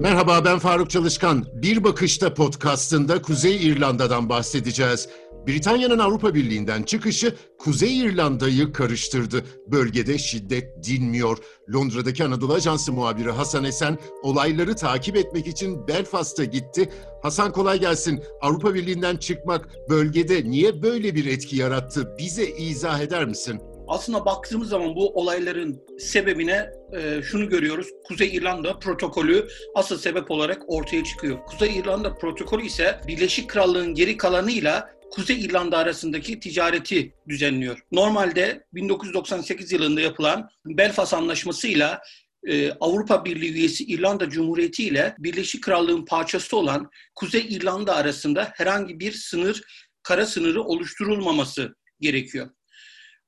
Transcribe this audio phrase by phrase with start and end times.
[0.00, 1.44] Merhaba ben Faruk Çalışkan.
[1.52, 5.08] Bir Bakışta podcastında Kuzey İrlanda'dan bahsedeceğiz.
[5.46, 9.44] Britanya'nın Avrupa Birliği'nden çıkışı Kuzey İrlanda'yı karıştırdı.
[9.66, 11.38] Bölgede şiddet dinmiyor.
[11.74, 16.88] Londra'daki Anadolu Ajansı muhabiri Hasan Esen olayları takip etmek için Belfast'a gitti.
[17.22, 18.22] Hasan kolay gelsin.
[18.40, 22.14] Avrupa Birliği'nden çıkmak bölgede niye böyle bir etki yarattı?
[22.18, 23.73] Bize izah eder misin?
[23.88, 27.86] Aslında baktığımız zaman bu olayların sebebine e, şunu görüyoruz.
[28.04, 31.38] Kuzey İrlanda protokolü asıl sebep olarak ortaya çıkıyor.
[31.46, 37.78] Kuzey İrlanda protokolü ise Birleşik Krallığın geri kalanıyla Kuzey İrlanda arasındaki ticareti düzenliyor.
[37.92, 42.00] Normalde 1998 yılında yapılan Belfast Anlaşması'yla
[42.46, 49.00] e, Avrupa Birliği üyesi İrlanda Cumhuriyeti ile Birleşik Krallığın parçası olan Kuzey İrlanda arasında herhangi
[49.00, 49.62] bir sınır,
[50.02, 52.50] kara sınırı oluşturulmaması gerekiyor.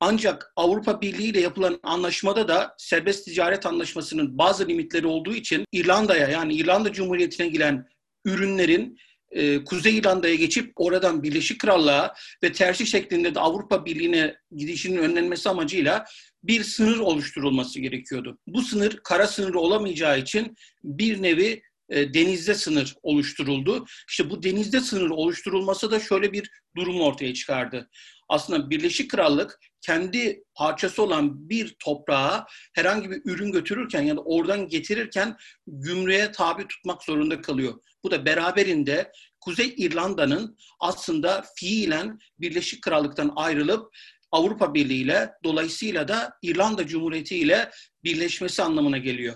[0.00, 6.28] Ancak Avrupa Birliği ile yapılan anlaşmada da serbest ticaret anlaşmasının bazı limitleri olduğu için İrlanda'ya
[6.28, 7.88] yani İrlanda Cumhuriyeti'ne gelen
[8.24, 8.98] ürünlerin
[9.30, 15.48] e, Kuzey İrlanda'ya geçip oradan Birleşik Krallığa ve tersi şeklinde de Avrupa Birliği'ne gidişinin önlenmesi
[15.48, 16.04] amacıyla
[16.42, 18.38] bir sınır oluşturulması gerekiyordu.
[18.46, 23.84] Bu sınır kara sınırı olamayacağı için bir nevi e, denizde sınır oluşturuldu.
[24.08, 27.90] İşte bu denizde sınır oluşturulması da şöyle bir durum ortaya çıkardı.
[28.28, 34.68] Aslında Birleşik Krallık kendi parçası olan bir toprağa herhangi bir ürün götürürken ya da oradan
[34.68, 37.74] getirirken gümrüğe tabi tutmak zorunda kalıyor.
[38.04, 43.96] Bu da beraberinde Kuzey İrlanda'nın aslında fiilen Birleşik Krallık'tan ayrılıp
[44.30, 47.70] Avrupa Birliği ile dolayısıyla da İrlanda Cumhuriyeti ile
[48.04, 49.34] birleşmesi anlamına geliyor.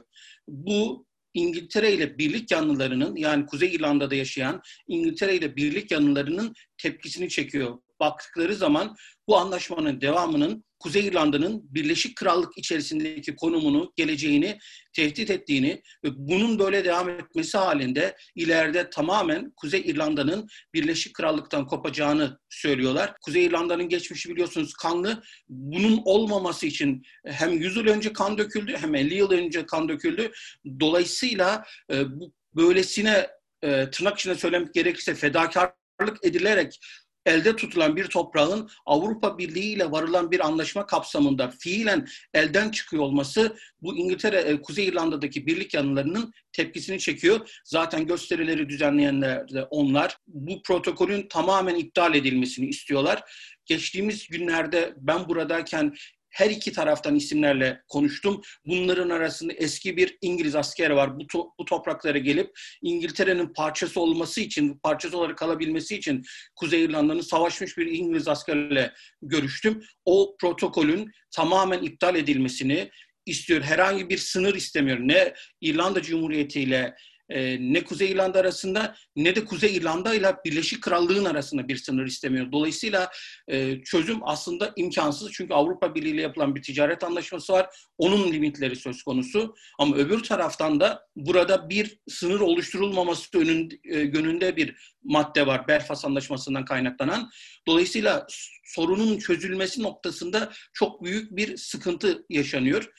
[0.48, 7.78] Bu İngiltere ile birlik yanlılarının yani Kuzey İrlanda'da yaşayan İngiltere ile birlik yanlılarının tepkisini çekiyor
[8.02, 8.96] baktıkları zaman
[9.28, 14.58] bu anlaşmanın devamının Kuzey İrlanda'nın Birleşik Krallık içerisindeki konumunu, geleceğini
[14.92, 22.38] tehdit ettiğini ve bunun böyle devam etmesi halinde ileride tamamen Kuzey İrlanda'nın Birleşik Krallık'tan kopacağını
[22.50, 23.14] söylüyorlar.
[23.20, 25.22] Kuzey İrlanda'nın geçmişi biliyorsunuz kanlı.
[25.48, 30.32] Bunun olmaması için hem 100 yıl önce kan döküldü hem 50 yıl önce kan döküldü.
[30.80, 33.28] Dolayısıyla e, bu böylesine
[33.62, 36.78] e, tırnak içinde söylemek gerekirse fedakarlık edilerek
[37.26, 43.56] elde tutulan bir toprağın Avrupa Birliği ile varılan bir anlaşma kapsamında fiilen elden çıkıyor olması
[43.82, 47.60] bu İngiltere, e, Kuzey İrlanda'daki birlik yanlılarının tepkisini çekiyor.
[47.64, 50.18] Zaten gösterileri düzenleyenler de onlar.
[50.26, 53.22] Bu protokolün tamamen iptal edilmesini istiyorlar.
[53.66, 55.94] Geçtiğimiz günlerde ben buradayken
[56.32, 58.40] her iki taraftan isimlerle konuştum.
[58.66, 61.18] Bunların arasında eski bir İngiliz asker var.
[61.18, 62.50] Bu, to- bu topraklara gelip
[62.82, 66.22] İngiltere'nin parçası olması için, parçası olarak kalabilmesi için
[66.56, 68.92] Kuzey İrlanda'nın savaşmış bir İngiliz askerle
[69.22, 69.82] görüştüm.
[70.04, 72.90] O protokolün tamamen iptal edilmesini
[73.26, 73.62] istiyor.
[73.62, 74.98] Herhangi bir sınır istemiyor.
[75.00, 76.94] Ne İrlanda Cumhuriyeti ile
[77.32, 82.06] e, ne Kuzey İrlanda arasında ne de Kuzey İrlanda ile Birleşik Krallığın arasında bir sınır
[82.06, 82.52] istemiyor.
[82.52, 83.10] Dolayısıyla
[83.48, 85.32] e, çözüm aslında imkansız.
[85.32, 87.66] Çünkü Avrupa Birliği ile yapılan bir ticaret anlaşması var.
[87.98, 89.54] Onun limitleri söz konusu.
[89.78, 95.68] Ama öbür taraftan da burada bir sınır oluşturulmaması önünde, e, yönünde bir madde var.
[95.68, 97.30] Belfast Anlaşması'ndan kaynaklanan.
[97.66, 98.26] Dolayısıyla
[98.64, 102.92] sorunun çözülmesi noktasında çok büyük bir sıkıntı yaşanıyor.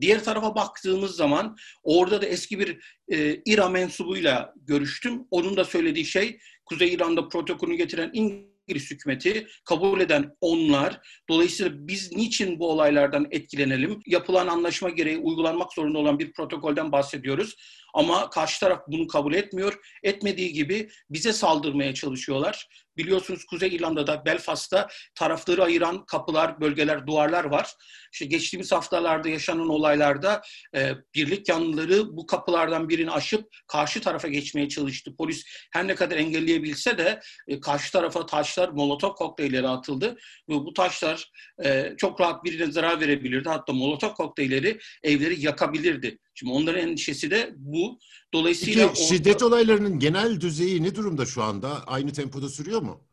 [0.00, 2.78] Diğer tarafa baktığımız zaman orada da eski bir
[3.12, 5.26] e, İRA mensubuyla görüştüm.
[5.30, 11.00] Onun da söylediği şey Kuzey İran'da protokolünü getiren İngiliz hükümeti kabul eden onlar.
[11.28, 14.00] Dolayısıyla biz niçin bu olaylardan etkilenelim?
[14.06, 17.56] Yapılan anlaşma gereği uygulanmak zorunda olan bir protokolden bahsediyoruz.
[17.94, 19.78] Ama karşı taraf bunu kabul etmiyor.
[20.02, 22.68] Etmediği gibi bize saldırmaya çalışıyorlar.
[22.96, 27.74] Biliyorsunuz Kuzey İrlanda'da, Belfast'ta tarafları ayıran kapılar, bölgeler, duvarlar var.
[28.12, 30.42] İşte geçtiğimiz haftalarda yaşanan olaylarda
[30.76, 35.14] e, birlik yanlıları bu kapılardan birini aşıp karşı tarafa geçmeye çalıştı.
[35.18, 40.16] Polis her ne kadar engelleyebilse de e, karşı tarafa taşlar, molotof kokteylleri atıldı.
[40.48, 41.30] Ve bu taşlar
[41.64, 43.48] e, çok rahat birine zarar verebilirdi.
[43.48, 46.18] Hatta molotof kokteylleri evleri yakabilirdi.
[46.40, 47.98] Şimdi onların endişesi de bu.
[48.34, 51.84] Dolayısıyla Peki, şiddet olaylarının genel düzeyi ne durumda şu anda?
[51.86, 53.04] Aynı tempoda sürüyor mu?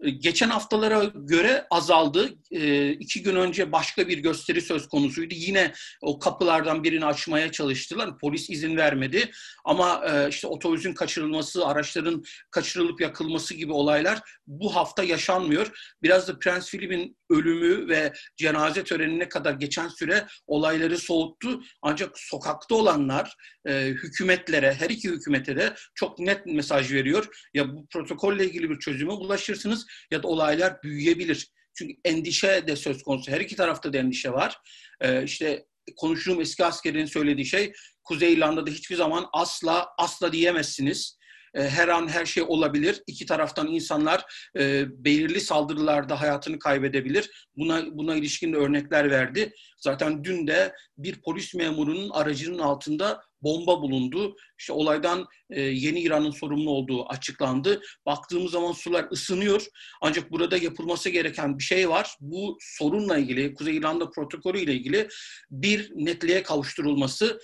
[0.00, 2.34] E, geçen haftalara göre azaldı.
[2.50, 5.34] E, iki gün önce başka bir gösteri söz konusuydu.
[5.36, 5.72] Yine
[6.02, 8.18] o kapılardan birini açmaya çalıştılar.
[8.18, 9.30] Polis izin vermedi.
[9.64, 15.94] Ama e, işte otobüsün kaçırılması, araçların kaçırılıp yakılması gibi olaylar bu hafta yaşanmıyor.
[16.02, 21.60] Biraz da Prens Philip'in ölümü ve cenaze törenine kadar geçen süre olayları soğuttu.
[21.82, 23.34] Ancak sokakta olanlar
[23.68, 27.48] hükümetlere, her iki hükümete de çok net mesaj veriyor.
[27.54, 31.48] Ya bu protokolle ilgili bir çözüme ulaşırsınız ya da olaylar büyüyebilir.
[31.74, 33.30] Çünkü endişe de söz konusu.
[33.30, 34.58] Her iki tarafta da endişe var.
[35.00, 35.66] E, işte
[35.96, 37.72] konuştuğum eski askerin söylediği şey
[38.04, 41.17] Kuzey İrlanda'da hiçbir zaman asla asla diyemezsiniz.
[41.54, 43.02] E, her an her şey olabilir.
[43.06, 44.24] İki taraftan insanlar
[44.58, 47.46] e, belirli saldırılarda hayatını kaybedebilir.
[47.56, 49.52] Buna buna ilişkin örnekler verdi.
[49.78, 54.36] Zaten dün de bir polis memurunun aracının altında bomba bulundu.
[54.58, 57.80] İşte olaydan e, Yeni İran'ın sorumlu olduğu açıklandı.
[58.06, 59.66] Baktığımız zaman sular ısınıyor.
[60.02, 62.16] Ancak burada yapılması gereken bir şey var.
[62.20, 65.08] Bu sorunla ilgili, Kuzey İrlanda protokolü ile ilgili
[65.50, 67.38] bir netliğe kavuşturulması.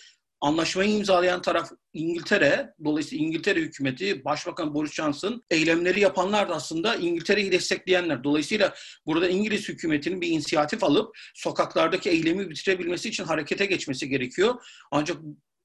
[0.45, 7.53] Anlaşmayı imzalayan taraf İngiltere, dolayısıyla İngiltere hükümeti, Başbakan Boris Johnson, eylemleri yapanlar da aslında İngiltere'yi
[7.53, 8.25] destekleyenler.
[8.25, 8.75] Dolayısıyla
[9.07, 14.55] burada İngiliz hükümetinin bir inisiyatif alıp sokaklardaki eylemi bitirebilmesi için harekete geçmesi gerekiyor.
[14.91, 15.17] Ancak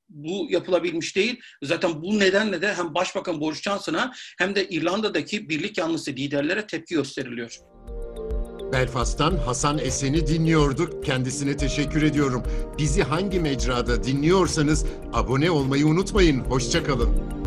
[0.10, 1.40] bu yapılabilmiş değil.
[1.64, 6.96] Zaten bu nedenle de hem Başbakan Boris Johnson'a hem de İrlanda'daki birlik yanlısı liderlere tepki
[6.96, 7.60] gösteriliyor.
[8.72, 11.06] Belfast'tan Hasan Esen'i dinliyorduk.
[11.06, 12.44] Kendisine teşekkür ediyorum.
[12.78, 16.40] Bizi hangi mecrada dinliyorsanız abone olmayı unutmayın.
[16.40, 17.39] Hoşçakalın.